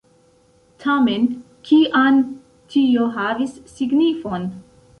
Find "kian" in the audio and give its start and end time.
1.69-2.17